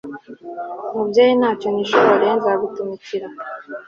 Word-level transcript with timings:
mubyeyi, 0.95 1.33
ntacyo 1.39 1.67
nishoboreye, 1.71 2.33
nzagutumikira 2.37 3.27